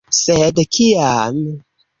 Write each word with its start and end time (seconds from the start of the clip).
Sed 0.19 0.61
kiam? 0.77 1.39